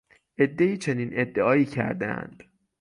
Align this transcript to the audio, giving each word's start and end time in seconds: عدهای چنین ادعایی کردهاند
عدهای 0.37 0.77
چنین 0.77 1.09
ادعایی 1.13 1.65
کردهاند 1.65 2.43